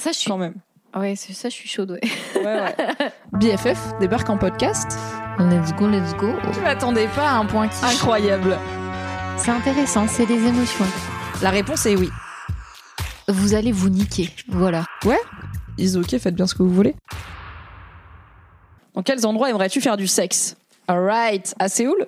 [0.00, 0.30] Ça, je suis.
[0.30, 0.54] Quand même.
[0.96, 2.00] Ouais, c'est ça, je suis chaude, ouais.
[2.36, 2.74] Ouais, ouais.
[3.32, 4.98] BFF débarque en podcast.
[5.38, 6.32] Let's go, let's go.
[6.54, 8.58] Je m'attendais pas à un point qui incroyable.
[9.36, 10.86] C'est intéressant, c'est des émotions.
[11.42, 12.08] La réponse est oui.
[13.28, 14.86] Vous allez vous niquer, voilà.
[15.04, 15.20] Ouais
[15.76, 16.96] Is ok, faites bien ce que vous voulez.
[18.94, 20.56] Dans quels endroits aimerais-tu faire du sexe?
[20.88, 22.06] Alright, à Séoul?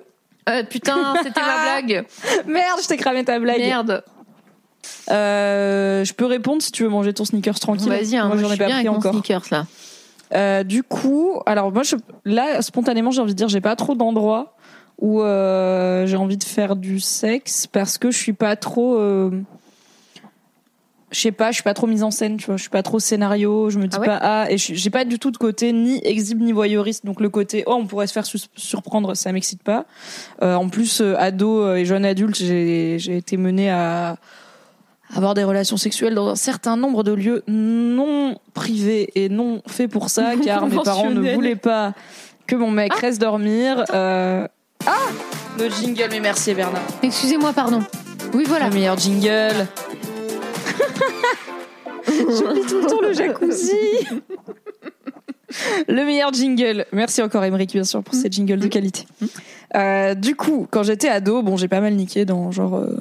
[0.49, 2.05] Euh, putain, c'était ma blague.
[2.47, 3.59] Merde, je t'ai cramé ta blague.
[3.59, 4.03] Merde.
[5.11, 7.89] Euh, je peux répondre si tu veux manger ton sneakers tranquille.
[7.89, 9.13] Vas-y, hein, moi, moi, j'en je ai pas pris encore.
[9.13, 9.65] sneakers, là.
[10.33, 13.95] Euh, du coup, alors moi, je, là, spontanément, j'ai envie de dire, j'ai pas trop
[13.95, 14.55] d'endroits
[14.99, 18.97] où euh, j'ai envie de faire du sexe parce que je suis pas trop.
[21.11, 22.83] je sais pas, je suis pas trop mise en scène, tu vois, je suis pas
[22.83, 25.37] trop scénario, je me dis Ah ouais pas ah et j'ai pas du tout de
[25.37, 29.31] côté ni exhibe ni voyeuriste, donc le côté oh on pourrait se faire surprendre, ça
[29.31, 29.85] m'excite pas.
[30.41, 34.17] Euh, en plus, ado et jeune adulte, j'ai j'ai été menée à
[35.15, 39.89] avoir des relations sexuelles dans un certain nombre de lieux non privés et non faits
[39.89, 41.93] pour ça, car mes parents ne voulaient pas
[42.47, 43.83] que mon mec reste dormir.
[43.93, 44.47] Euh,
[44.85, 45.09] Ah
[45.57, 46.83] Le jingle, mais merci Bernard.
[47.01, 47.81] Excusez-moi, pardon.
[48.33, 48.69] Oui, voilà.
[48.69, 49.67] Le meilleur jingle.
[52.07, 53.71] J'oublie tout le temps le jacuzzi.
[55.87, 56.85] le meilleur jingle.
[56.91, 59.05] Merci encore Emmerich bien sûr pour ces jingles de qualité.
[59.75, 62.95] Euh, du coup, quand j'étais ado, bon, j'ai pas mal niqué dans genre euh,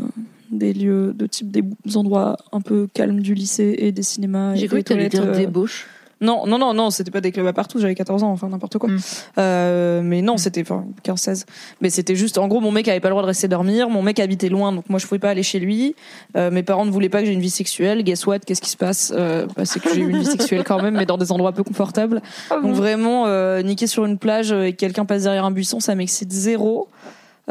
[0.53, 1.65] des lieux de type des
[1.97, 4.55] endroits un peu calmes du lycée et des cinémas.
[4.55, 5.89] J'ai cru que t'allais dire euh, débauche.
[6.21, 8.79] non, non, non, non, c'était pas des clubs à partout, j'avais 14 ans, enfin n'importe
[8.79, 8.91] quoi.
[8.91, 8.99] Mm.
[9.39, 11.47] Euh, mais non, c'était enfin 15 16.
[11.81, 14.03] Mais c'était juste en gros mon mec avait pas le droit de rester dormir, mon
[14.03, 15.97] mec habitait loin donc moi je pouvais pas aller chez lui.
[16.37, 18.05] Euh, mes parents ne voulaient pas que j'ai une vie sexuelle.
[18.05, 18.41] Guess what?
[18.41, 19.13] Qu'est-ce qui se passe?
[19.17, 21.53] Euh, bah, c'est que j'ai eu une vie sexuelle quand même mais dans des endroits
[21.53, 22.21] peu confortables.
[22.51, 23.27] Donc vraiment
[23.63, 26.89] niquer sur une plage et que quelqu'un passe derrière un buisson, ça m'excite zéro.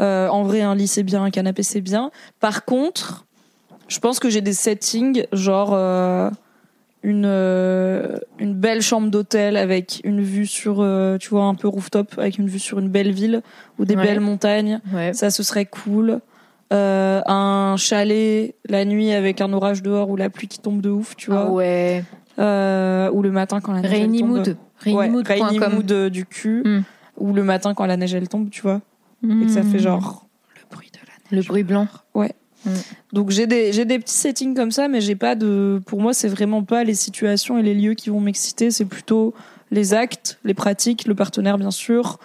[0.00, 2.10] Euh, en vrai, un lit c'est bien, un canapé c'est bien.
[2.40, 3.26] Par contre,
[3.88, 6.30] je pense que j'ai des settings genre euh,
[7.02, 11.68] une euh, une belle chambre d'hôtel avec une vue sur euh, tu vois un peu
[11.68, 13.42] rooftop avec une vue sur une belle ville
[13.78, 14.02] ou des Ouais.
[14.02, 14.80] belles montagnes.
[14.94, 15.12] Ouais.
[15.12, 16.20] Ça ce serait cool.
[16.74, 21.14] Un chalet la nuit avec un orage dehors ou la pluie qui tombe de ouf,
[21.16, 21.44] tu vois.
[21.48, 22.02] Ah ouais.
[22.38, 24.28] Ou le matin quand la neige elle Rainy tombe.
[24.30, 24.56] Mood.
[24.86, 25.24] Ouais, Rainymood.com.
[25.26, 26.62] rainy mood du cul.
[26.64, 26.82] Mm.
[27.18, 28.80] Ou le matin quand la neige elle tombe, tu vois.
[29.22, 31.30] Et que ça fait genre le bruit de la neige.
[31.30, 31.36] Hmm.
[31.36, 31.88] Le bruit blanc.
[33.12, 35.80] Donc j'ai des j'ai des petits settings comme ça, mais j'ai pas de.
[35.86, 38.70] Pour moi, c'est vraiment pas les situations et les lieux qui vont m'exciter.
[38.70, 39.34] C'est plutôt
[39.70, 42.18] les actes, les pratiques, le partenaire bien sûr,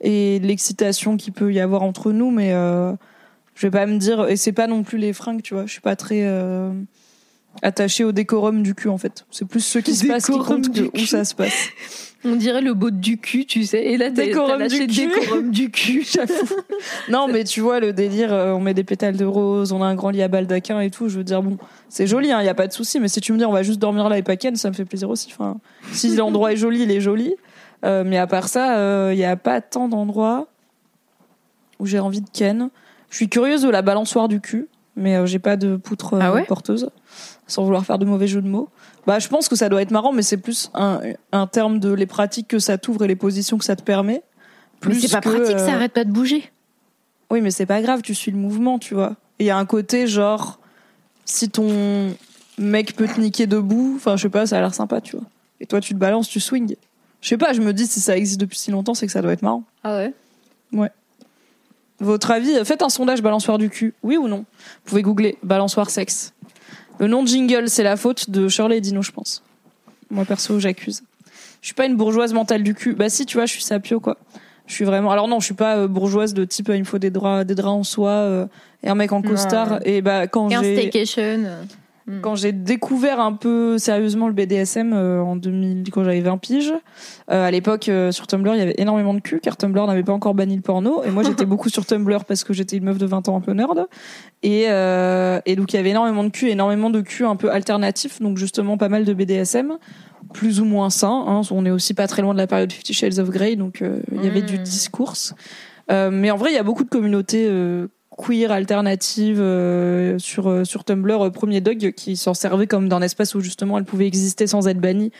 [0.00, 2.30] et l'excitation qu'il peut y avoir entre nous.
[2.30, 2.92] Mais euh,
[3.54, 4.28] je vais pas me dire.
[4.28, 5.66] Et c'est pas non plus les fringues, tu vois.
[5.66, 6.72] Je suis pas très euh,
[7.60, 9.26] attachée au décorum du cul en fait.
[9.30, 11.68] C'est plus ce qui se passe qui compte que où ça se passe.
[12.24, 13.82] On dirait le beau du cul, tu sais.
[13.84, 15.20] Et là, t'as Décorum t'as lâché du cul.
[15.20, 16.04] décorum du cul.
[16.10, 16.32] J'avoue.
[17.08, 19.86] Non, mais tu vois, le délire, euh, on met des pétales de rose, on a
[19.86, 21.08] un grand lit à baldaquin et tout.
[21.08, 23.00] Je veux dire, bon, c'est joli, il n'y a pas de souci.
[23.00, 24.74] Mais si tu me dis, on va juste dormir là et pas ken, ça me
[24.74, 25.28] fait plaisir aussi.
[25.32, 25.56] Enfin,
[25.92, 27.34] si l'endroit est joli, il est joli.
[27.84, 30.46] Euh, mais à part ça, il n'y a pas tant d'endroits
[31.80, 32.70] où j'ai envie de ken.
[33.10, 36.20] Je suis curieuse de la balançoire du cul, mais euh, j'ai pas de poutre euh,
[36.22, 36.44] Ah ouais?
[36.44, 36.88] porteuse,
[37.46, 38.68] sans vouloir faire de mauvais jeux de mots.
[39.06, 41.00] Bah, je pense que ça doit être marrant, mais c'est plus un,
[41.32, 44.22] un terme de les pratiques que ça t'ouvre et les positions que ça te permet.
[44.86, 46.50] Mais c'est pas que, pratique, euh, ça arrête pas de bouger.
[47.30, 49.16] oui, mais c'est pas grave, tu suis le mouvement, tu vois.
[49.38, 50.58] Et il y a un côté genre,
[51.24, 52.14] si ton
[52.58, 55.24] mec peut te niquer debout, enfin, je sais pas, ça a l'air sympa, tu vois.
[55.60, 56.76] Et toi, tu te balances, tu swings.
[57.20, 59.22] Je sais pas, je me dis, si ça existe depuis si longtemps, c'est que ça
[59.22, 59.62] doit être marrant.
[59.84, 59.96] Ah
[60.72, 60.92] ouais
[62.00, 64.38] Votre avis, euh, faites un sondage balançoire du cul, oui ou non?
[64.38, 64.44] Vous
[64.86, 66.32] pouvez googler balançoire sexe.
[67.02, 69.42] Le nom de jingle, c'est la faute de Shirley et Dino, je pense.
[70.08, 71.02] Moi, perso, j'accuse.
[71.60, 72.94] Je suis pas une bourgeoise mentale du cul.
[72.94, 74.18] Bah si, tu vois, je suis sapio, quoi.
[74.68, 75.10] Je suis vraiment.
[75.10, 77.44] Alors non, je suis pas euh, bourgeoise de type euh, il me faut des draps,
[77.44, 78.46] des draps en soie euh,
[78.84, 79.80] et un mec en costard.
[79.84, 80.90] Et bah quand Un j'ai
[82.02, 82.22] staycation.
[82.22, 86.72] quand j'ai découvert un peu sérieusement le BDSM euh, en 2000 quand j'avais 20 piges,
[87.30, 90.02] euh, à l'époque euh, sur Tumblr il y avait énormément de cul car Tumblr n'avait
[90.02, 92.84] pas encore banni le porno et moi j'étais beaucoup sur Tumblr parce que j'étais une
[92.84, 93.86] meuf de 20 ans un peu nerd
[94.42, 98.20] et et donc il y avait énormément de cul, énormément de cul un peu alternatif
[98.20, 99.78] donc justement pas mal de BDSM
[100.32, 101.24] plus ou moins sain.
[101.26, 101.40] Hein.
[101.50, 103.82] On est aussi pas très loin de la période Fifty Shades of Grey, donc
[104.12, 105.14] il y avait du discours.
[105.90, 107.48] Euh, mais en vrai, il y a beaucoup de communautés
[108.18, 113.00] queer alternative euh, sur euh, sur Tumblr euh, premier dog qui s'en servait comme d'un
[113.02, 115.10] espace où justement elle pouvait exister sans être bannie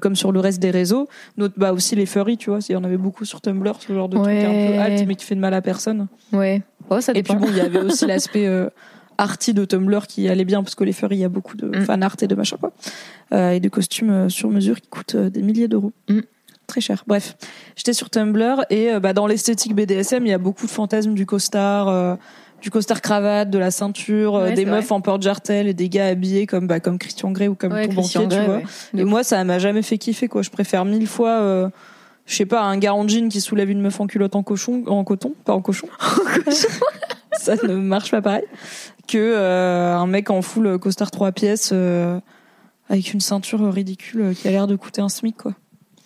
[0.00, 2.76] comme sur le reste des réseaux Notre, bah aussi les furries tu vois il y
[2.76, 4.72] en avait beaucoup sur Tumblr ce genre de truc un Ouais.
[4.74, 6.62] peu alt mais qui fait de mal à personne Ouais.
[6.90, 8.48] Oh, ça et puis bon il y avait aussi l'aspect
[9.18, 11.66] arty de Tumblr qui allait bien parce que les furries il y a beaucoup de
[11.68, 11.84] Mm.
[11.84, 12.72] fan art et de machin quoi
[13.52, 16.20] et de costumes sur mesure qui coûtent des milliers d'euros Mm.
[16.68, 17.36] Très cher bref
[17.74, 21.14] j'étais sur Tumblr et euh, bah, dans l'esthétique BDSM il y a beaucoup de fantasmes
[21.14, 22.14] du costard euh,
[22.60, 24.94] du costard cravate, de la ceinture, euh, des meufs vrai.
[24.96, 28.02] en porte-jartel et des gars habillés comme bah, comme Christian Grey ou comme Ouais, ton
[28.02, 28.56] tu vois.
[28.56, 28.64] ouais.
[28.96, 30.42] Et moi, ça m'a jamais fait kiffer, quoi.
[30.42, 31.70] Je préfère mille fois,
[32.26, 34.82] je sais pas, un gars en jean qui soulève une meuf en culotte en cochon,
[34.88, 35.86] en coton, pas en cochon.
[37.32, 38.42] ça ne marche pas pareil.
[39.06, 41.72] Que un mec en full costard trois pièces
[42.88, 45.54] avec une ceinture ridicule qui a l'air de coûter un smic, quoi.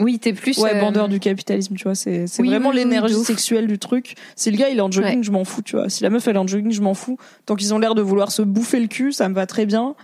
[0.00, 0.58] Oui, t'es plus.
[0.58, 1.94] Ouais, euh, bandeur du capitalisme, tu vois.
[1.94, 4.14] C'est oui, vraiment oui, l'énergie sexuelle du truc.
[4.36, 5.22] Si le gars il est en jogging, Ouais.
[5.22, 5.88] je m'en fous, tu vois.
[5.88, 7.18] Si la meuf elle est en jogging, je m'en fous.
[7.46, 9.94] Tant qu'ils ont l'air de vouloir se bouffer le cul, ça me va très bien.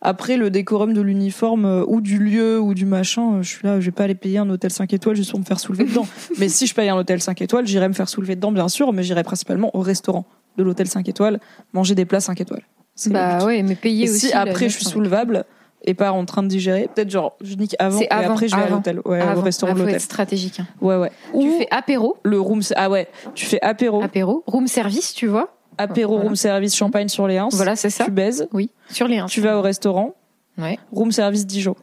[0.00, 3.66] Après, le décorum de l'uniforme euh, ou du lieu ou du machin, euh, je suis
[3.66, 5.84] là, je vais pas aller payer un hôtel 5 étoiles juste pour me faire soulever
[5.84, 6.06] dedans.
[6.38, 8.92] mais si je paye un hôtel 5 étoiles, j'irai me faire soulever dedans, bien sûr,
[8.92, 10.24] mais j'irai principalement au restaurant
[10.56, 11.40] de l'hôtel 5 étoiles,
[11.72, 12.62] manger des plats 5 étoiles.
[13.06, 14.26] Bah ouais, mais payer Et aussi.
[14.28, 15.44] si après je suis soulevable
[15.84, 18.56] et pas en train de digérer, peut-être genre je nique avant et avant, après je
[18.56, 19.40] vais à l'hôtel, ouais, Avant.
[19.40, 19.94] au restaurant de l'hôtel.
[19.94, 20.60] être stratégique.
[20.60, 20.66] hein.
[20.80, 21.10] Ouais, ouais.
[21.32, 25.26] Tu Ou fais apéro, le room, ah ouais, tu fais apéro, apéro, room service, tu
[25.28, 25.54] vois.
[25.78, 26.28] apéro, Voilà.
[26.28, 27.48] room service, champagne sur les uns.
[27.52, 28.04] Voilà, c'est ça.
[28.04, 29.26] Tu baises, Oui, sur les 1.
[29.26, 30.14] tu vas au restaurant,
[30.58, 30.78] Ouais.
[30.92, 31.76] room service Dijon.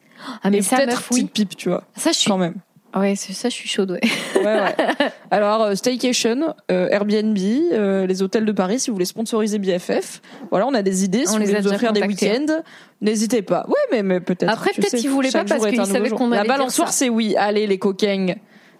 [0.44, 1.22] Ah mais et ça, peut-être oui.
[1.26, 2.30] petite pipe, tu vois, Ça, je suis.
[2.30, 2.56] quand même.
[2.96, 3.92] Ouais, c'est- ça, je suis chaude.
[3.92, 4.00] Ouais.
[4.36, 4.76] Ouais, ouais.
[5.32, 10.22] Alors, euh, staycation, euh, Airbnb, euh, les hôtels de Paris, si vous voulez sponsoriser BFF.
[10.50, 11.26] Voilà, on a des idées.
[11.26, 12.32] Si On vous les voulez a nous déjà offrir des contactés.
[12.32, 12.62] week-ends,
[13.02, 13.66] n'hésitez pas.
[13.68, 14.50] Ouais, mais, mais peut-être.
[14.50, 16.18] Après, tu peut-être sais, qu'ils voulaient chaque pas parce qu'ils nouveau savaient jour.
[16.18, 17.00] qu'on La allait dire balançoire, ça.
[17.00, 17.36] c'est oui.
[17.38, 18.34] Allez, les coquins.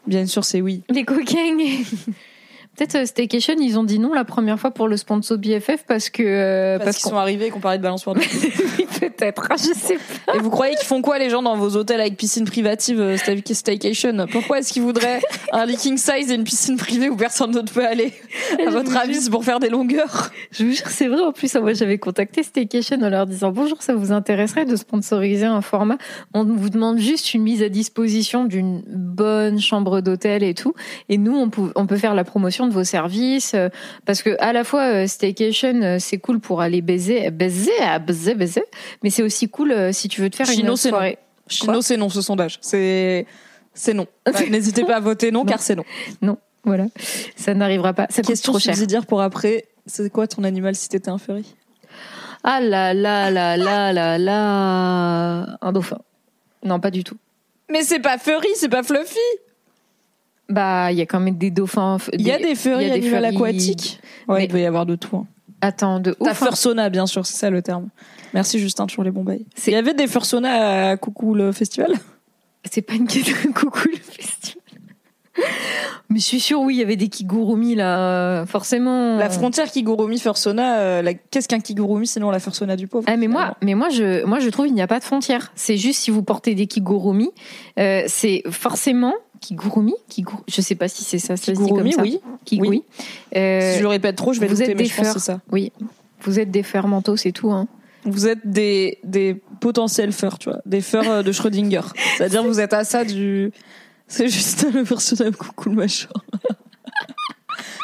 [0.08, 0.84] Bien sûr, c'est oui.
[0.90, 1.58] Les coquins.
[2.78, 6.10] Peut-être euh, Staycation, ils ont dit non la première fois pour le sponsor BFF parce
[6.10, 8.16] que euh, Parce qu'ils sont arrivés et qu'on parlait de balançoire.
[9.00, 9.48] peut-être.
[9.50, 10.36] Ah, Je sais pas.
[10.36, 13.18] Et vous croyez qu'ils font quoi les gens dans vos hôtels avec piscine privative euh,
[13.18, 14.26] stay- staycation?
[14.32, 17.86] Pourquoi est-ce qu'ils voudraient un leaking size et une piscine privée où personne d'autre peut
[17.86, 18.14] aller?
[18.66, 20.32] À votre avis, c'est pour faire des longueurs?
[20.52, 21.22] Je vous jure, c'est vrai.
[21.22, 25.46] En plus, moi, j'avais contacté Staycation en leur disant bonjour, ça vous intéresserait de sponsoriser
[25.46, 25.98] un format?
[26.34, 30.74] On vous demande juste une mise à disposition d'une bonne chambre d'hôtel et tout,
[31.10, 33.70] et nous, on peut, on peut faire la promotion de vos services euh,
[34.06, 38.00] parce que à la fois euh, Staycation, euh, c'est cool pour aller baiser, baiser, ah,
[38.00, 38.64] baiser, baiser,
[39.04, 40.76] mais c'est aussi cool si tu veux te faire Chino, une non.
[40.76, 41.18] soirée.
[41.48, 42.58] Chino, c'est non ce sondage.
[42.62, 43.26] C'est
[43.74, 44.08] c'est non.
[44.50, 45.46] N'hésitez pas à voter non, Non.
[45.46, 45.76] car c'est
[46.22, 46.38] non.
[46.64, 46.88] Voilà,
[47.36, 48.08] ça n'arrivera pas.
[48.10, 48.74] Ça coûte Question trop cher.
[48.74, 49.66] subsidiaire pour après.
[49.86, 51.56] C'est quoi ton animal si t'étais un furry?
[52.44, 56.00] Ah là là là là là là, un dauphin.
[56.64, 57.18] Non, pas du tout.
[57.72, 59.20] Mais c'est pas furry, c'est pas fluffy.
[60.50, 61.98] Bah, il y a quand même des dauphins.
[62.14, 64.00] Il y a des furries il y a des animaux furries- aquatiques.
[64.28, 65.16] Ouais, Mais- il peut y avoir de tout.
[65.18, 65.26] Hein.
[65.62, 66.28] Attends, de ouf.
[66.30, 66.34] hein.
[66.34, 67.90] fursona, bien sûr, c'est ça le terme.
[68.34, 69.46] Merci Justin, toujours les bons bails.
[69.66, 71.94] Il y avait des fursonas à Coucou le festival?
[72.70, 74.62] C'est pas une question de coucou le festival.
[76.10, 79.18] Mais je suis sûre, oui, il y avait des kigurumi là, forcément.
[79.18, 83.18] La frontière Kigurumi Fursona, euh, la- qu'est-ce qu'un Kigurumi sinon la Fursona du pauvre Ah
[83.18, 85.52] mais moi, mais moi je, moi je trouve il n'y a pas de frontière.
[85.56, 87.32] C'est juste si vous portez des kigurumi,
[87.80, 89.14] euh, c'est forcément
[89.48, 92.02] kigurumi, kiguru, je sais pas si c'est ça, ça se dit Kigurumi, comme ça.
[92.02, 92.20] oui.
[92.46, 92.70] Kiguri.
[92.70, 92.84] Oui.
[93.36, 95.08] Euh, si je le répète trop, je vais vous douter, êtes mais des je pense
[95.08, 95.22] que feurs.
[95.22, 95.42] c'est ça.
[95.52, 95.72] Oui,
[96.22, 97.52] vous êtes des fermentos, c'est tout.
[97.52, 97.68] Hein.
[98.06, 101.82] Vous êtes des, des potentiels feurs, tu vois, des feurs euh, de Schrödinger.
[102.18, 103.52] C'est-à-dire vous êtes à ça du...
[104.08, 106.10] C'est juste le personnage coucou le machin.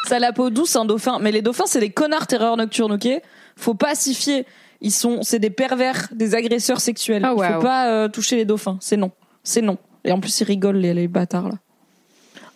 [0.08, 1.18] ça a la peau douce, un dauphin.
[1.20, 3.08] Mais les dauphins, c'est des connards terreur nocturne, ok?
[3.56, 4.46] Faut pas s'y fier.
[4.82, 7.24] Ils sont, c'est des pervers, des agresseurs sexuels.
[7.26, 7.54] Ah, Il waouh.
[7.54, 8.78] faut pas euh, toucher les dauphins.
[8.82, 9.12] C'est non.
[9.44, 9.78] C'est non.
[10.04, 11.56] Et en plus, ils rigolent, les, les bâtards, là.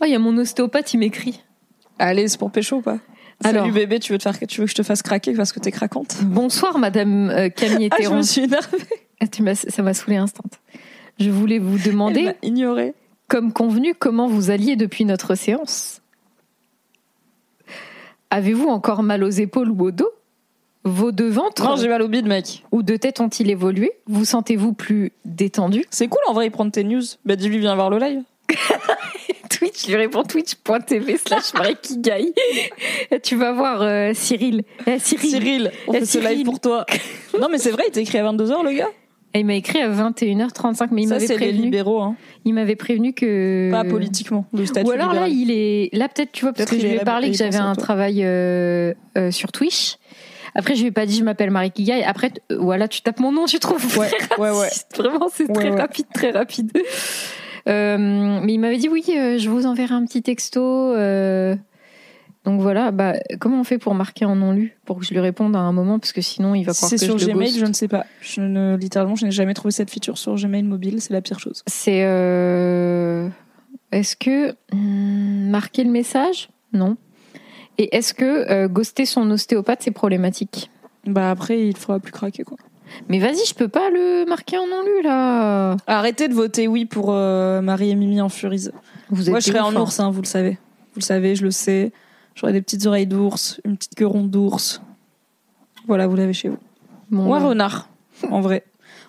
[0.01, 1.41] Oh, il y a mon ostéopathe, il m'écrit.
[1.99, 2.99] Allez, c'est pour pécho ou pas?
[3.43, 3.63] Alors.
[3.63, 5.59] Salut bébé, tu veux, te faire, tu veux que je te fasse craquer parce que
[5.59, 6.17] t'es craquante?
[6.23, 8.77] Bonsoir, Madame euh, Camille Ah, je me suis énervée.
[9.21, 10.43] Ah, tu ça m'a saoulé instant.
[11.19, 12.93] Je voulais vous demander, m'a ignorée.
[13.27, 16.01] comme convenu, comment vous alliez depuis notre séance?
[18.29, 20.09] Avez-vous encore mal aux épaules ou au dos?
[20.87, 22.63] Vos deux ventres Non, j'ai mal au bide, mec.
[22.71, 23.91] ou deux têtes ont-ils évolué?
[24.05, 25.83] Vous sentez-vous plus détendu?
[25.89, 27.01] C'est cool en vrai, il prend tes news.
[27.25, 28.21] Bah dis-lui, viens voir le live.
[29.49, 32.33] Twitch, je lui réponds twitch.tv slash marikigai.
[33.23, 34.63] tu vas voir euh, Cyril.
[34.85, 35.29] Eh, Cyril.
[35.31, 36.37] Cyril, on Eh, fait ce Cyril.
[36.37, 36.85] live pour toi.
[37.39, 38.89] non, mais c'est vrai, il t'a écrit à 22h, le gars.
[39.33, 41.63] Et il m'a écrit à 21h35, mais il Ça, m'avait c'est les prévenu.
[41.63, 42.15] libéraux, hein.
[42.45, 43.69] Il m'avait prévenu que.
[43.71, 45.31] Pas politiquement, le statut Ou alors là, libéral.
[45.33, 45.89] il est.
[45.93, 47.73] Là, peut-être, tu vois, parce Peut-être que je lui ai parlé que j'avais à un
[47.75, 47.83] toi.
[47.83, 49.97] travail euh, euh, sur Twitch.
[50.55, 52.03] Après, je lui ai pas dit, je m'appelle Marie Kigai.
[52.03, 53.97] Après, euh, voilà, tu tapes mon nom, tu trouves.
[53.97, 54.69] Ouais, ouais, ouais.
[54.97, 55.79] Vraiment, c'est Ouais, très ouais.
[55.81, 56.71] rapide, très rapide.
[57.67, 57.97] Euh,
[58.41, 60.93] mais il m'avait dit, oui, euh, je vous enverrai un petit texto.
[62.45, 65.19] Donc voilà, bah, comment on fait pour marquer en non lu Pour que je lui
[65.19, 67.33] réponde à un moment, parce que sinon il va croire C'est que sur je le
[67.33, 68.05] Gmail, je ne sais pas.
[68.21, 71.01] Je ne, littéralement, je n'ai jamais trouvé cette feature sur Gmail mobile.
[71.01, 71.63] C'est la pire chose.
[71.65, 72.01] C'est.
[73.91, 74.51] Est-ce que.
[74.71, 76.49] hmm, marquer le message?
[76.71, 76.97] Non.
[77.77, 80.69] Et est-ce que euh, ghoster son ostéopathe, c'est problématique?
[81.05, 82.57] Bah après, il faudra plus craquer quoi.
[83.09, 86.85] Mais vas-y, je peux pas le marquer en non lu là Arrêtez de voter oui
[86.85, 88.69] pour euh, Marie et Mimi en Furies.
[89.09, 89.81] Vous êtes Moi, je serais en hein.
[89.81, 90.51] ours, hein, vous le savez.
[90.93, 91.91] Vous le savez, je le sais.
[92.35, 94.81] J'aurais des petites oreilles d'ours, une petite queue ronde d'ours.
[95.87, 96.57] Voilà, vous l'avez chez vous.
[97.11, 97.89] Bon, un bah, renard,
[98.29, 98.63] en vrai.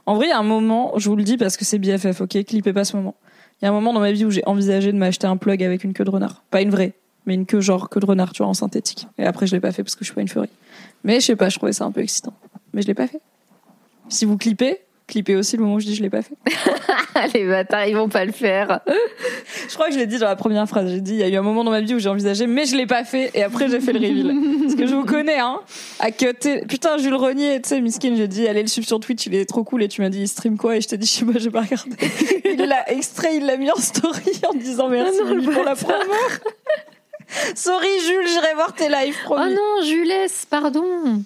[0.05, 2.21] En vrai, il y a un moment, je vous le dis parce que c'est BFF,
[2.21, 2.45] ok?
[2.45, 3.17] Clippez pas ce moment.
[3.61, 5.63] Il y a un moment dans ma vie où j'ai envisagé de m'acheter un plug
[5.63, 6.45] avec une queue de renard.
[6.51, 6.95] Pas une vraie,
[7.27, 9.09] mais une queue genre queue de renard, tu vois, en synthétique.
[9.19, 10.49] Et après, je l'ai pas fait parce que je suis pas une furie.
[11.05, 12.35] Mais je sais pas, je trouvais ça un peu excitant.
[12.73, 13.21] Mais je l'ai pas fait.
[14.09, 16.37] Si vous clippez, clippez aussi le moment où je dis je l'ai pas fait.
[17.35, 18.81] les bâtards, ils vont pas le faire.
[19.69, 20.91] Je crois que je l'ai dit dans la première phrase.
[20.91, 22.67] J'ai dit, il y a eu un moment dans ma vie où j'ai envisagé, mais
[22.67, 23.31] je l'ai pas fait.
[23.35, 24.33] Et après, j'ai fait le reveal.
[24.63, 25.61] Parce que je vous connais, hein.
[25.99, 26.65] À cutter.
[26.67, 29.45] Putain, Jules Renier, tu sais, miskin, j'ai dit, allez le suivre sur Twitch, il est
[29.45, 29.83] trop cool.
[29.83, 30.77] Et tu m'as dit, il stream quoi?
[30.77, 31.97] Et je t'ai dit, je sais pas, j'ai pas regardé.
[32.45, 35.97] il l'a extrait, il l'a mis en story en disant merci non, pour la promo.
[37.55, 39.55] Sorry, Jules, j'irai voir tes lives, Oh promis.
[39.55, 41.23] non, Jules, pardon.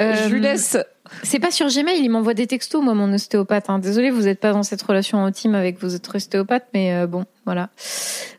[0.00, 0.76] Euh, laisse.
[1.22, 3.68] C'est pas sur Gmail, il m'envoie des textos, moi, mon ostéopathe.
[3.68, 3.78] Hein.
[3.78, 7.24] Désolée, vous n'êtes pas dans cette relation intime avec vos autres ostéopathes, mais euh, bon,
[7.44, 7.70] voilà.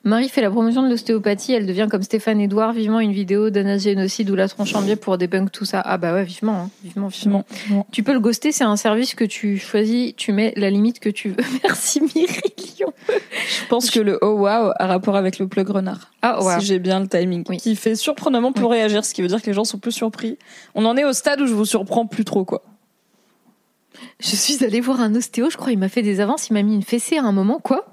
[0.05, 3.77] Marie fait la promotion de l'ostéopathie, elle devient comme Stéphane Edouard, vivement une vidéo d'un
[3.77, 5.81] génocide ou la tronche en biais pour débunk tout ça.
[5.83, 6.69] Ah bah ouais, vivement, hein.
[6.83, 7.45] vivement, vivement.
[7.69, 10.99] Bon, Tu peux le ghoster, c'est un service que tu choisis, tu mets la limite
[10.99, 11.43] que tu veux.
[11.63, 12.93] Merci Myrillion.
[13.09, 16.11] je pense que le oh wow a rapport avec le plug renard.
[16.21, 16.59] Ah ouais.
[16.59, 17.57] si j'ai bien le timing, Oui.
[17.57, 20.37] qui fait surprenamment plus réagir, ce qui veut dire que les gens sont plus surpris.
[20.75, 22.63] On en est au stade où je vous surprends plus trop, quoi.
[24.19, 26.63] Je suis allée voir un ostéo, je crois, il m'a fait des avances, il m'a
[26.63, 27.85] mis une fessée à un moment, quoi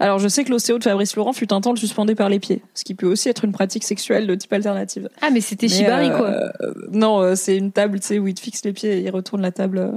[0.00, 2.38] Alors, je sais que l'ostéo de Fabrice Laurent fut un temps le suspendait par les
[2.40, 5.08] pieds, ce qui peut aussi être une pratique sexuelle de type alternative.
[5.20, 6.28] Ah mais c'était Shibari, euh, quoi.
[6.28, 9.00] euh, non, euh, c'est une table, tu sais, où il te fixe les pieds et
[9.00, 9.92] il retourne la table.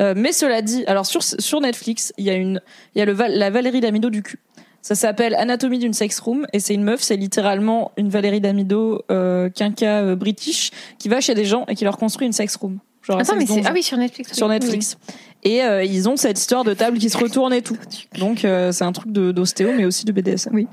[0.00, 0.14] euh.
[0.16, 2.60] Mais cela dit, alors sur sur Netflix, il y a une,
[2.94, 4.38] il y a le la Valérie Damido du cul.
[4.82, 9.02] Ça s'appelle Anatomie d'une sex room et c'est une meuf, c'est littéralement une Valérie Damido
[9.08, 12.78] quinca british qui va chez des gens et qui leur construit une sex room.
[13.06, 13.64] Genre Attends, mais c'est...
[13.64, 14.30] Ah oui, sur Netflix.
[14.30, 14.36] oui.
[14.36, 14.96] sur Netflix.
[15.44, 17.76] Et euh, ils ont cette histoire de table qui se retourne et tout.
[18.18, 20.54] Donc euh, c'est un truc de d'ostéo mais aussi de BDSM.
[20.54, 20.66] Oui.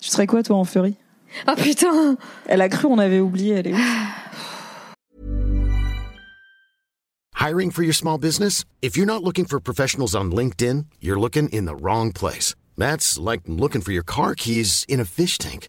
[0.00, 0.94] Tu serais quoi toi en furie?
[1.46, 2.16] Ah putain
[2.46, 3.78] Elle a cru on avait oublié, elle est où
[7.40, 8.64] Hiring for your small business?
[8.82, 12.54] If you're not looking for professionals on LinkedIn, you're looking in the wrong place.
[12.76, 15.68] That's like looking for your car keys in a fish tank.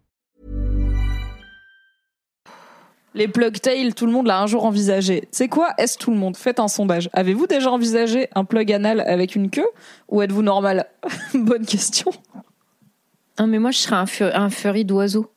[3.13, 5.27] Les plug tail, tout le monde l'a un jour envisagé.
[5.31, 6.37] C'est quoi Est-ce tout le monde?
[6.37, 7.09] Faites un sondage.
[7.11, 9.67] Avez-vous déjà envisagé un plug anal avec une queue
[10.07, 10.85] ou êtes-vous normal?
[11.33, 12.09] Bonne question.
[13.37, 15.29] Ah mais moi je serais un, fu- un furry d'oiseau.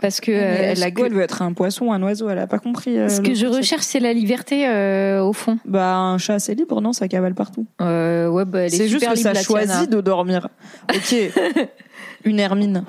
[0.00, 2.28] Parce que, euh, la ce gueule que, veut être un poisson, un oiseau.
[2.28, 2.98] Elle a pas compris.
[2.98, 5.58] euh, ce que je recherche c'est la liberté euh, au fond.
[5.64, 7.66] Bah un chat c'est libre, non Ça cavale partout.
[7.80, 10.48] Euh, ouais, bah, elle est C'est juste que ça choisit de dormir.
[10.92, 11.14] Ok.
[12.24, 12.84] une hermine,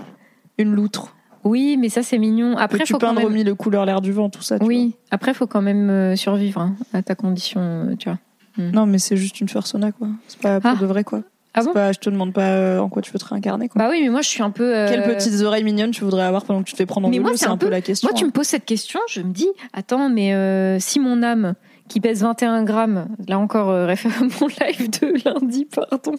[0.57, 1.15] une loutre.
[1.45, 2.57] Oui, mais ça c'est mignon.
[2.57, 3.27] Après, Peux-tu faut quand peindre même...
[3.27, 6.15] au mille couleurs l'air du vent, tout ça tu Oui, après faut quand même euh,
[6.15, 8.17] survivre hein, à ta condition, euh, tu vois.
[8.57, 8.71] vois.
[8.71, 10.07] Non, mais c'est juste une persona, quoi.
[10.27, 10.75] C'est pas pour Ah.
[10.75, 11.21] de vrai, quoi.
[11.57, 13.79] Ah bon pas, je te demande pas euh, en quoi tu veux te réincarner, quoi.
[13.81, 14.75] Bah oui, mais moi je suis un peu.
[14.75, 17.09] euh, Quelles petites oreilles mignonnes tu voudrais avoir pendant que tu te fais prendre en
[17.09, 18.09] Mais moi, vélo c'est C'est un un peu peu- la question.
[18.09, 18.27] Moi, tu hein.
[18.27, 21.53] me poses cette question, je me dis, attends, mais euh, si mon âme,
[21.87, 26.15] qui pèse 21 grammes, là encore, euh, réfère à mon live de lundi, pardon.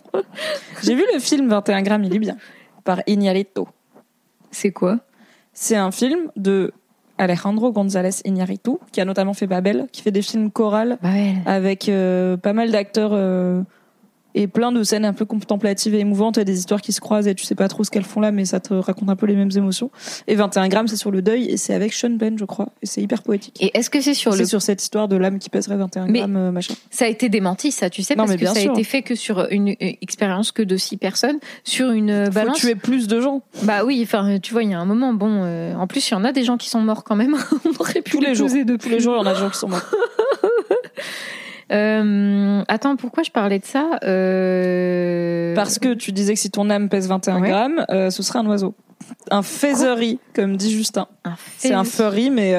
[0.82, 2.36] J'ai vu le film 21 grammes, il est bien.
[2.84, 3.62] Par Iñárritu.
[4.50, 5.00] C'est quoi?
[5.58, 6.70] C'est un film de
[7.16, 10.98] Alejandro González Iñárritu, qui a notamment fait Babel, qui fait des films chorales
[11.46, 13.62] avec euh, pas mal d'acteurs euh,
[14.36, 17.26] et plein de scènes un peu contemplatives et émouvantes et des histoires qui se croisent
[17.26, 19.26] et tu sais pas trop ce qu'elles font là mais ça te raconte un peu
[19.26, 19.90] les mêmes émotions
[20.28, 22.86] et 21 grammes c'est sur le deuil et c'est avec Sean Penn je crois et
[22.86, 24.44] c'est hyper poétique Et est-ce que c'est sur c'est le.
[24.46, 27.28] sur cette histoire de l'âme qui pèserait 21 Mais- grammes euh, machin Ça a été
[27.28, 28.70] démenti, ça, tu sais, Non, parce mais que ça sûr.
[28.70, 32.32] a été fait que sur une, expérience que de six personnes, sur une euh, faut
[32.32, 32.58] balance.
[32.58, 35.40] tuer plus de gens Bah oui, enfin, tu vois, il y a un moment, bon,
[35.44, 37.36] euh, en plus, il y en a des gens qui sont morts quand même.
[37.64, 39.34] On aurait pu tous les jours poser de tous les jours il y en a
[39.34, 39.80] des gens qui sont morts
[41.72, 45.54] Euh, attends, pourquoi je parlais de ça euh...
[45.54, 47.48] parce que tu disais que si ton âme pèse 21 Ouais.
[47.48, 48.74] grammes euh, ce serait un oiseau
[49.32, 51.06] un feathery comme dit Justin
[51.58, 52.52] c'est un furry mais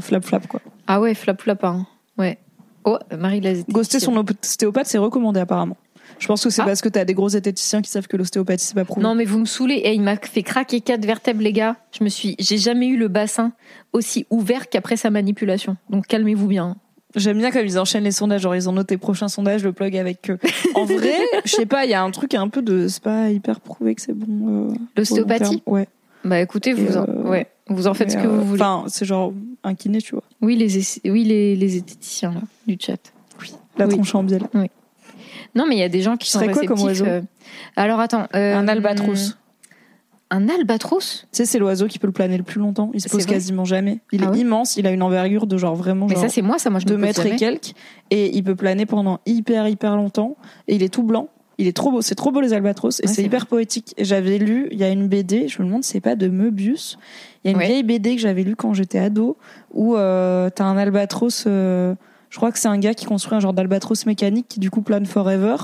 [0.00, 1.64] flap flap quoi Ah ouais, flap flap.
[1.64, 1.86] Hein.
[2.16, 2.38] Ouais.
[2.84, 5.76] Oh, Marie la Ghoster son ostéopathe, c'est recommandé apparemment.
[6.18, 6.66] Je pense que c'est Ah.
[6.66, 9.02] parce que t'as des gros zététiciens qui savent que l'ostéopathie c'est pas prouvé.
[9.02, 9.74] Non, mais vous me saoulez.
[9.76, 11.76] Et il m'a fait craquer quatre vertèbres, les gars.
[11.98, 13.52] Je me suis, j'ai jamais eu le bassin
[13.92, 15.76] aussi ouvert qu'après sa manipulation.
[15.90, 16.76] Donc calmez-vous bien.
[17.16, 19.96] J'aime bien comme ils enchaînent les sondages, genre ils ont noté prochain sondage, le plug
[19.96, 20.38] avec eux.
[20.74, 23.30] En vrai, je sais pas, il y a un truc un peu de, c'est pas
[23.30, 24.70] hyper prouvé que c'est bon.
[24.70, 25.62] euh, L'ostéopathie.
[25.66, 25.86] Ouais.
[26.24, 28.62] Bah écoutez, vous, en, euh, ouais, vous en faites ce que euh, vous voulez.
[28.62, 30.24] Enfin, c'est genre un kiné, tu vois.
[30.40, 32.96] oui, les, oui, les, les esthéticiens là, du chat.
[33.76, 33.92] La Oui.
[33.94, 34.42] tronche en bielle.
[35.54, 36.98] Non, mais il y a des gens qui sont quoi réceptifs.
[37.00, 37.20] comme euh,
[37.76, 38.26] Alors attends.
[38.34, 39.36] euh, Un albatros.
[40.30, 42.90] Un albatros Tu sais, c'est l'oiseau qui peut le planer le plus longtemps.
[42.94, 44.00] Il se pose vrai quasiment jamais.
[44.10, 46.28] Il Ah est ouais immense, il a une envergure de genre vraiment Mais genre ça,
[46.30, 46.70] c'est moi, ça.
[46.70, 47.74] Moi, je 2 me mètres et quelques.
[48.10, 50.36] Et il peut planer pendant hyper, hyper longtemps.
[50.66, 51.28] Et il est tout blanc.
[51.58, 52.02] Il est trop beau.
[52.02, 52.98] C'est trop beau, les albatros.
[53.00, 53.94] Et Ouais, c'est hyper poétique.
[53.96, 56.98] Et j'avais lu, il y a une BD, je me demande c'est pas de Möbius.
[57.44, 57.66] Il y a une Ouais.
[57.66, 59.36] vieille BD que j'avais lue quand j'étais ado
[59.72, 61.44] où euh, t'as un albatros.
[61.46, 61.94] euh,
[62.30, 64.82] je crois que c'est un gars qui construit un genre d'albatros mécanique qui du coup
[64.82, 65.54] plane forever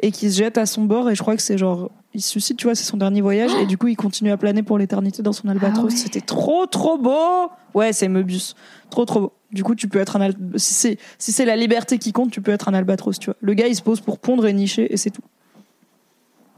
[0.00, 1.08] et qui se jette à son bord.
[1.10, 1.92] Et je crois que c'est genre.
[2.14, 3.52] Il se suicide, tu vois, c'est son dernier voyage.
[3.54, 5.90] Et du coup, il continue à planer pour l'éternité dans son albatros.
[5.92, 5.96] ouais.
[5.96, 7.50] C'était trop, trop beau.
[7.74, 8.54] Ouais, c'est Möbius.
[8.90, 9.32] Trop, trop beau.
[9.52, 12.30] Du coup, tu peux être un al- si c'est si c'est la liberté qui compte,
[12.30, 13.36] tu peux être un albatros, tu vois.
[13.40, 15.22] Le gars, il se pose pour pondre et nicher et c'est tout.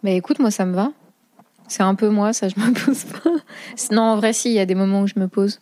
[0.02, 0.92] Mais écoute, moi, ça me va.
[1.68, 3.30] C'est un peu moi, ça, je me pose pas.
[3.94, 5.60] Non, en vrai, si, il y a des moments où je me pose.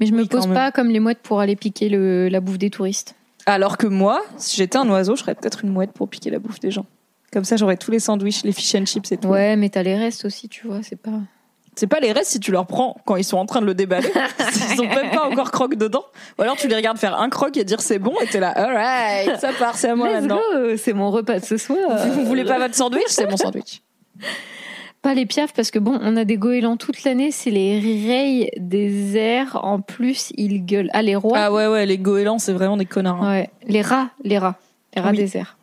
[0.00, 0.54] Mais je me Oui, quand pose même.
[0.54, 3.14] pas comme les mouettes pour aller piquer le, la bouffe des touristes.
[3.46, 6.38] Alors que moi, si j'étais un oiseau, je serais peut-être une mouette pour piquer la
[6.38, 6.86] bouffe des gens.
[7.32, 9.28] Comme ça, j'aurais tous les sandwichs, les fish and chips et tout.
[9.28, 11.12] Ouais, mais t'as les restes aussi, tu vois, c'est pas.
[11.76, 13.74] C'est pas les restes si tu leur prends quand ils sont en train de le
[13.74, 14.08] déballer.
[14.74, 16.02] ils ont même pas encore croque dedans.
[16.38, 18.48] Ou alors tu les regardes faire un croc et dire c'est bon et t'es là,
[18.48, 20.40] alright, ça part, c'est à moi Let's maintenant.
[20.54, 21.78] go, c'est mon repas de ce soir.
[22.14, 23.04] Vous voulez pas votre sandwich?
[23.08, 23.82] C'est mon sandwich.
[25.02, 28.50] Pas les piafs parce que bon, on a des goélands toute l'année, c'est les rayes
[28.56, 29.60] des airs.
[29.62, 30.90] En plus, ils gueulent.
[30.92, 31.38] Ah, les rois?
[31.38, 33.22] Ah ouais, ouais, les goélands, c'est vraiment des connards.
[33.22, 33.30] hein.
[33.30, 34.56] Ouais, les rats, les rats,
[34.96, 35.16] les rats Oui.
[35.18, 35.56] des airs.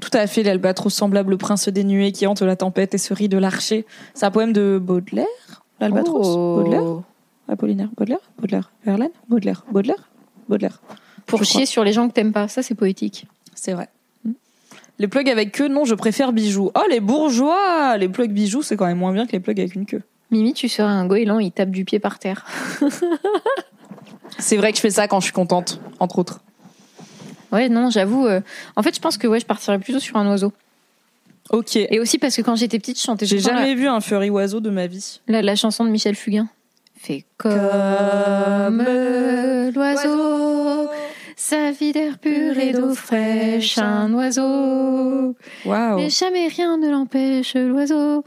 [0.00, 3.12] Tout à fait, l'albatros semblable au prince des nuées qui hante la tempête et se
[3.14, 3.84] rit de l'archer.
[4.14, 5.26] C'est un poème de Baudelaire
[5.80, 6.56] L'albatros Oh.
[6.62, 6.82] Baudelaire
[7.48, 10.08] Apollinaire Baudelaire Baudelaire Verlaine Baudelaire Baudelaire
[10.48, 10.80] Baudelaire
[11.26, 11.66] Pour chier crois.
[11.66, 13.26] sur les gens que t'aimes pas, ça c'est poétique.
[13.54, 13.88] C'est vrai.
[14.98, 16.70] Les plugs avec queue, non, je préfère bijoux.
[16.74, 19.74] Oh, les bourgeois Les plugs bijoux, c'est quand même moins bien que les plugs avec
[19.76, 20.02] une queue.
[20.30, 22.44] Mimi, tu serais un goéland, il tape du pied par terre.
[24.38, 26.40] C'est vrai que je fais ça quand je suis contente, entre autres.
[27.52, 28.26] Ouais, non, j'avoue.
[28.26, 28.40] euh,
[28.76, 30.52] En fait, je pense que ouais, je partirais plutôt sur un oiseau.
[31.50, 31.76] Ok.
[31.76, 34.60] Et aussi parce que quand j'étais petite, je chantais J'ai jamais vu un furry oiseau
[34.60, 35.20] de ma vie.
[35.28, 36.48] la, la, chanson de Michel Fugain.
[37.00, 38.82] Fait comme
[39.74, 40.88] l'oiseau,
[41.36, 45.36] sa vie d'air pur et d'eau fraîche, un oiseau.
[45.64, 45.96] Waouh.
[45.96, 48.24] Mais jamais rien ne l'empêche, l'oiseau.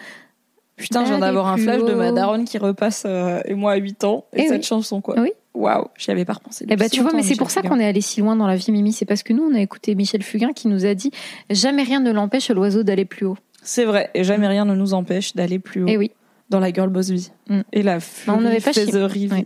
[0.78, 3.76] Putain, je viens d'avoir un flash de ma daronne qui repasse euh, et moi à
[3.76, 4.64] 8 ans et Eh cette oui.
[4.64, 5.20] chanson quoi.
[5.20, 5.32] Oui.
[5.54, 6.66] Waouh, j'y avais pas repensé.
[6.70, 8.56] Eh ben, tu vois, mais c'est pour ça qu'on est allé si loin dans la
[8.56, 8.94] vie, Mimi.
[8.94, 11.12] C'est parce que nous, on a écouté Michel Fugain qui nous a dit
[11.50, 13.38] jamais rien ne l'empêche l'oiseau d'aller plus haut.
[13.62, 16.12] C'est vrai, et jamais rien ne nous empêche d'aller plus haut Eh oui.
[16.50, 17.32] dans la girl boss vie.
[17.50, 17.62] Mm.
[17.74, 18.86] Et la on n'avait pas chié.
[18.86, 19.34] faiserie vie.
[19.34, 19.46] Ouais.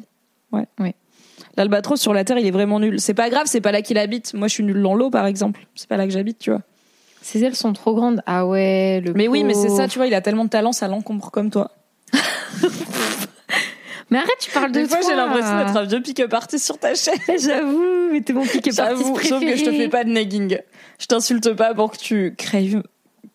[0.51, 0.67] Ouais.
[0.79, 0.95] Ouais.
[1.57, 2.99] L'albatros sur la terre, il est vraiment nul.
[2.99, 4.33] C'est pas grave, c'est pas là qu'il habite.
[4.33, 5.67] Moi, je suis nulle dans l'eau, par exemple.
[5.73, 6.61] C'est pas là que j'habite, tu vois.
[7.21, 8.21] Ses ailes sont trop grandes.
[8.27, 10.71] Ah ouais, le Mais oui, mais c'est ça, tu vois, il a tellement de talent,
[10.71, 11.71] ça l'encombre comme toi.
[14.09, 16.77] Mais arrête, tu parles de Des fois, j'ai l'impression d'être un vieux pick-up artist sur
[16.77, 17.15] ta chaîne.
[17.39, 19.27] J'avoue, mais t'es mon pick-up préféré.
[19.27, 20.59] sauf que je te fais pas de nagging.
[20.99, 22.83] Je t'insulte pas pour que tu crèves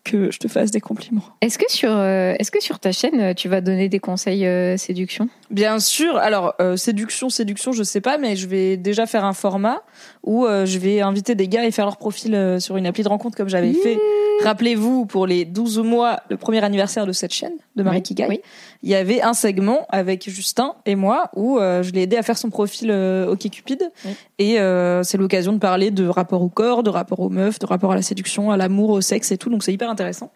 [0.03, 1.23] que je te fasse des compliments.
[1.41, 4.45] Est-ce que sur, euh, est-ce que sur ta chaîne, euh, tu vas donner des conseils
[4.45, 5.29] euh, séduction?
[5.49, 6.17] Bien sûr.
[6.17, 9.83] Alors, euh, séduction, séduction, je sais pas, mais je vais déjà faire un format
[10.23, 13.35] où je vais inviter des gars et faire leur profil sur une appli de rencontre
[13.35, 13.97] comme j'avais fait.
[14.43, 18.25] Rappelez-vous, pour les 12 mois, le premier anniversaire de cette chaîne, de Marie Oui, Kigai,
[18.27, 18.41] oui.
[18.83, 22.23] il y avait un segment avec Justin et moi où euh, je l'ai aidé à
[22.23, 23.91] faire son profil euh, OkCupid.
[24.05, 24.11] Oui.
[24.39, 27.65] Et euh, c'est l'occasion de parler de rapport au corps, de rapport aux meufs, de
[27.65, 29.49] rapport à la séduction, à l'amour, au sexe et tout.
[29.49, 30.31] Donc c'est hyper intéressant.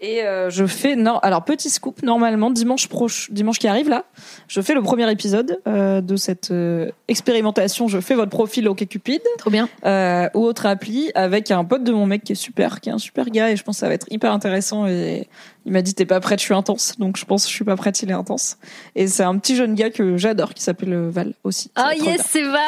[0.00, 4.04] Et euh, je fais non alors petit scoop normalement dimanche proche dimanche qui arrive là
[4.46, 9.20] je fais le premier épisode euh, de cette euh, expérimentation je fais votre profil OkCupid
[9.38, 9.68] Trop bien.
[9.84, 12.92] euh, ou autre appli avec un pote de mon mec qui est super qui est
[12.92, 15.28] un super gars et je pense que ça va être hyper intéressant et
[15.66, 17.64] il m'a dit t'es pas prête je suis intense donc je pense que je suis
[17.64, 18.56] pas prête il est intense
[18.94, 22.22] et c'est un petit jeune gars que j'adore qui s'appelle euh, Val aussi Oh yes,
[22.28, 22.58] c'est va.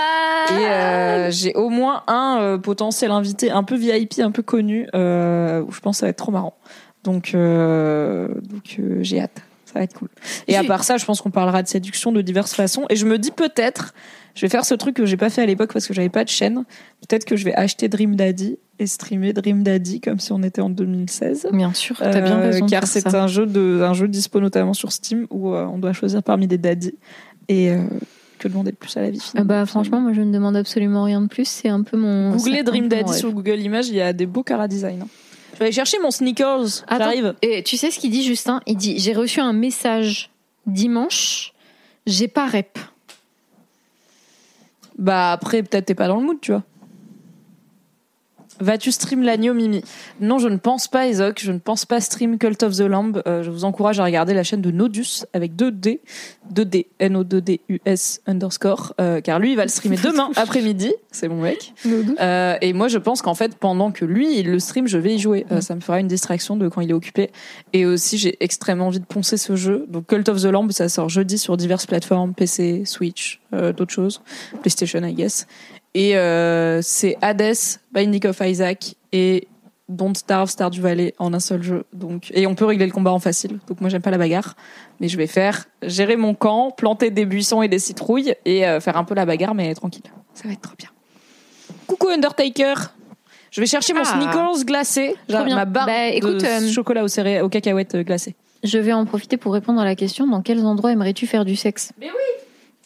[0.50, 4.88] et euh, j'ai au moins un euh, potentiel invité un peu VIP, un peu connu,
[4.94, 6.54] euh, où je pense que ça va être trop marrant.
[7.04, 9.42] Donc, euh, donc euh, j'ai hâte.
[9.66, 10.08] Ça va être cool.
[10.48, 12.86] Et à part ça, je pense qu'on parlera de séduction de diverses façons.
[12.90, 13.94] Et je me dis peut-être,
[14.34, 16.24] je vais faire ce truc que j'ai pas fait à l'époque parce que j'avais pas
[16.24, 16.64] de chaîne.
[17.06, 20.60] Peut-être que je vais acheter Dream Daddy et streamer Dream Daddy comme si on était
[20.60, 21.48] en 2016.
[21.52, 22.64] Bien sûr, t'as bien Euh, raison.
[22.66, 25.78] de car c'est un jeu de un jeu dispo notamment sur Steam où euh, on
[25.78, 26.96] doit choisir parmi des daddies
[27.48, 27.84] et euh,
[28.40, 29.48] que demander de plus à la vie Ah finalement.
[29.48, 31.46] bah franchement, moi je ne demande absolument rien de plus.
[31.46, 32.34] C'est un peu mon.
[32.34, 35.02] Googlez Dream Daddy sur Google Images, il y a des beaux cara design.
[35.02, 35.06] hein.
[35.60, 36.84] Je vais aller chercher mon sneakers.
[36.86, 37.34] Attends, J'arrive.
[37.42, 38.62] Et tu sais ce qu'il dit, Justin?
[38.66, 40.30] Il dit J'ai reçu un message
[40.64, 41.52] dimanche,
[42.06, 42.78] j'ai pas rep.
[44.96, 46.62] Bah après, peut-être t'es pas dans le mood, tu vois.
[48.60, 49.82] Vas-tu stream l'agneau Mimi?
[50.20, 51.40] Non, je ne pense pas, Ezoc.
[51.42, 53.22] Je ne pense pas stream Cult of the Lamb.
[53.26, 56.00] Euh, je vous encourage à regarder la chaîne de Nodus avec 2D,
[56.54, 60.92] 2D, N-O-2-D-U-S underscore, euh, car lui, il va le streamer demain après-midi.
[61.10, 61.72] C'est mon mec.
[62.20, 65.14] Euh, et moi, je pense qu'en fait, pendant que lui, il le stream, je vais
[65.14, 65.46] y jouer.
[65.60, 67.30] Ça me fera une distraction de quand il est occupé.
[67.72, 69.86] Et aussi, j'ai extrêmement envie de poncer ce jeu.
[69.88, 74.20] Donc, Cult of the Lamb, ça sort jeudi sur diverses plateformes, PC, Switch, d'autres choses,
[74.62, 75.46] PlayStation, I guess.
[75.94, 77.54] Et euh, c'est Hades,
[77.92, 79.48] Binding of Isaac et
[79.88, 81.84] Don't Starve, Stardew Valley en un seul jeu.
[81.92, 83.58] Donc, et on peut régler le combat en facile.
[83.66, 84.54] Donc moi j'aime pas la bagarre,
[85.00, 88.78] mais je vais faire gérer mon camp, planter des buissons et des citrouilles et euh,
[88.80, 90.04] faire un peu la bagarre, mais tranquille.
[90.32, 90.90] Ça va être trop bien.
[91.88, 92.74] Coucou Undertaker.
[93.50, 94.04] Je vais chercher mon Ah.
[94.04, 95.56] sneakers glacé, genre bien.
[95.56, 98.36] ma barre Bah, écoute, de euh, chocolat aux, céré- aux cacahuètes glacées.
[98.62, 101.56] Je vais en profiter pour répondre à la question dans quels endroits aimerais-tu faire du
[101.56, 101.90] sexe?
[101.98, 102.44] Mais oui.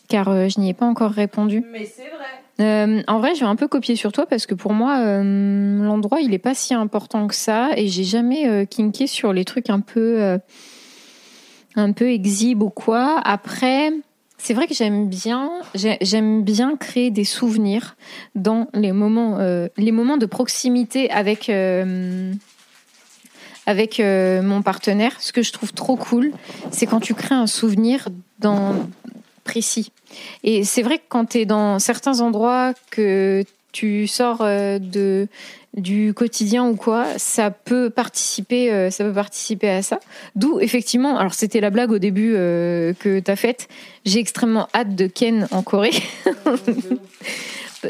[0.09, 1.63] Car euh, je n'y ai pas encore répondu.
[1.71, 2.25] Mais c'est vrai.
[2.61, 5.83] Euh, en vrai, je vais un peu copier sur toi parce que pour moi, euh,
[5.83, 9.45] l'endroit, il est pas si important que ça et j'ai jamais euh, kinké sur les
[9.45, 10.39] trucs un peu,
[11.75, 12.13] un peu
[12.63, 13.21] ou quoi.
[13.25, 13.91] Après,
[14.39, 15.51] c'est vrai que j'aime bien,
[16.77, 17.97] créer des souvenirs
[18.35, 19.39] dans les moments,
[19.77, 21.51] les moments de proximité avec.
[24.43, 26.33] mon partenaire, ce que je trouve trop cool,
[26.71, 28.75] c'est quand tu crées un souvenir dans
[29.45, 29.93] précis.
[30.43, 35.29] Et c'est vrai que quand tu es dans certains endroits que tu sors euh, de
[35.77, 39.99] du quotidien ou quoi, ça peut participer, euh, ça peut participer à ça.
[40.37, 43.69] D'où effectivement, alors c'était la blague au début euh, que t'as faite.
[44.05, 45.91] J'ai extrêmement hâte de Ken en Corée.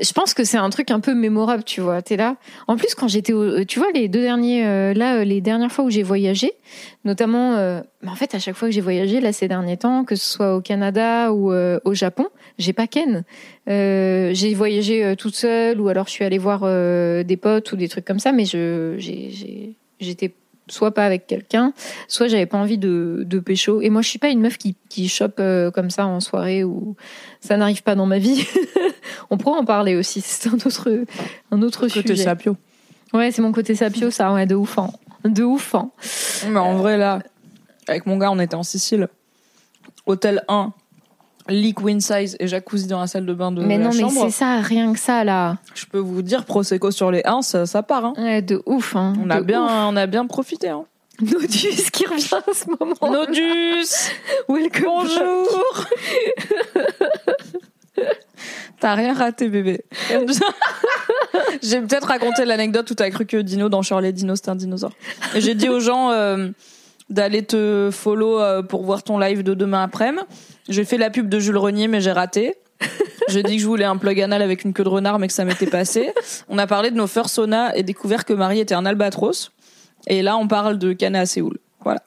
[0.01, 2.03] Je pense que c'est un truc un peu mémorable, tu vois.
[2.03, 2.37] T'es là.
[2.67, 3.33] En plus, quand j'étais,
[3.67, 6.53] tu vois, les deux derniers, euh, là, euh, les dernières fois où j'ai voyagé,
[7.05, 10.05] notamment, euh, bah, en fait, à chaque fois que j'ai voyagé là ces derniers temps,
[10.05, 12.27] que ce soit au Canada ou au Japon,
[12.59, 13.25] j'ai pas Ken.
[13.67, 16.61] J'ai voyagé toute seule ou alors je suis allée voir
[17.25, 20.33] des potes ou des trucs comme ça, mais je, j'ai- j'étais
[20.69, 21.73] soit pas avec quelqu'un,
[22.09, 23.81] soit j'avais pas envie de, de pécho.
[23.81, 26.65] Et moi, je suis pas une meuf qui, qui chope euh, comme ça en soirée
[26.65, 26.97] ou
[27.41, 28.47] ça n'arrive pas dans ma vie.
[29.31, 30.21] On pourra en parler aussi.
[30.25, 31.05] C'est un autre,
[31.51, 32.25] un autre Côté sujet.
[32.25, 32.57] sapio.
[33.13, 34.91] Ouais, c'est mon côté sapio, ça, ouais, de ouf, hein.
[35.25, 35.93] De ouf, hein.
[36.49, 37.21] Mais en vrai, là,
[37.87, 39.07] avec mon gars, on était en Sicile.
[40.07, 40.73] Hôtel 1,
[41.49, 44.01] lit queen size et jacuzzi dans la salle de bain de mais la non, mais
[44.01, 44.25] chambre.
[44.27, 45.59] c'est ça, rien que ça, là.
[45.75, 48.05] Je peux vous dire, Prosecco sur les 1, ça, ça part.
[48.07, 48.15] Hein.
[48.17, 49.15] Ouais, de ouf, hein.
[49.23, 49.71] On, a bien, ouf.
[49.71, 50.69] on a bien profité.
[50.69, 50.85] Hein.
[51.21, 52.97] Nodus qui revient à ce moment.
[53.03, 53.89] Nodus
[54.49, 54.85] Welcome.
[54.85, 55.87] Bonjour
[58.81, 59.85] T'as rien raté, bébé.
[61.63, 64.93] J'ai peut-être raconté l'anecdote où t'as cru que Dino dans Charlie Dino c'était un dinosaure.
[65.37, 66.49] J'ai dit aux gens euh,
[67.11, 70.25] d'aller te follow euh, pour voir ton live de demain après-midi.
[70.69, 72.55] J'ai fait la pub de Jules Renier, mais j'ai raté.
[73.29, 75.33] J'ai dit que je voulais un plug anal avec une queue de renard, mais que
[75.33, 76.13] ça m'était passé.
[76.49, 79.53] On a parlé de nos first sauna et découvert que Marie était un albatros.
[80.07, 81.59] Et là, on parle de Cana à Séoul.
[81.83, 82.03] Voilà.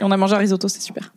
[0.00, 1.12] Et on a mangé un risotto, c'est super.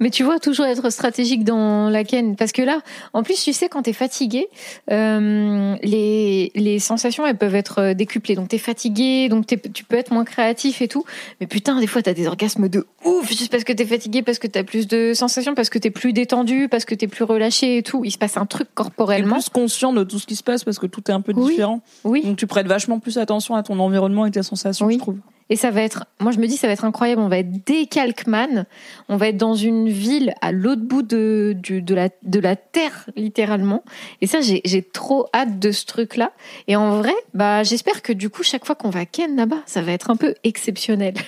[0.00, 2.36] Mais tu vois, toujours être stratégique dans la ken.
[2.36, 2.80] Parce que là,
[3.14, 4.46] en plus, tu sais, quand t'es fatigué,
[4.90, 8.34] euh, les, les sensations, elles peuvent être euh, décuplées.
[8.34, 11.04] Donc t'es fatigué, donc t'es- tu peux être moins créatif et tout.
[11.40, 14.38] Mais putain, des fois, t'as des orgasmes de ouf, juste parce que t'es fatigué, parce
[14.38, 17.78] que t'as plus de sensations, parce que t'es plus détendu, parce que t'es plus relâché
[17.78, 18.04] et tout.
[18.04, 19.36] Il se passe un truc corporellement.
[19.36, 21.50] plus conscient de tout ce qui se passe parce que tout est un peu Oui.
[21.50, 21.80] différent.
[22.04, 22.22] Oui.
[22.22, 24.94] Donc tu prêtes vachement plus attention à ton environnement et tes sensations, Oui.
[24.94, 25.18] je trouve.
[25.50, 27.22] Et ça va être, moi je me dis, ça va être incroyable.
[27.22, 28.66] On va être des Calkman.
[29.08, 33.08] On va être dans une ville à l'autre bout de, de, la, de la terre,
[33.16, 33.82] littéralement.
[34.20, 36.32] Et ça, j'ai trop hâte de ce truc-là.
[36.66, 39.82] Et en vrai, bah, j'espère que du coup, chaque fois qu'on va ken là-bas, ça
[39.82, 41.14] va être un peu exceptionnel.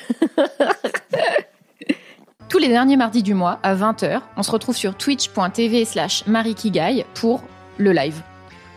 [2.48, 7.04] Tous les derniers mardis du mois, à 20h, on se retrouve sur twitch.tv slash marikigai
[7.14, 7.44] pour
[7.78, 8.22] le live.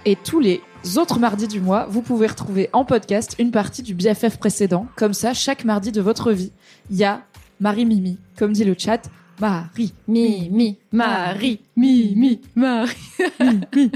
[0.05, 0.61] Et tous les
[0.97, 4.87] autres mardis du mois, vous pouvez retrouver en podcast une partie du BFF précédent.
[4.95, 6.51] Comme ça, chaque mardi de votre vie,
[6.89, 7.21] il y a
[7.59, 12.95] Marie Mimi, comme dit le chat, Marie, Mimi, Marie, Mimi, Marie.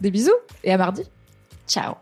[0.00, 0.30] des bisous
[0.62, 1.02] et à mardi.
[1.68, 1.94] Ciao.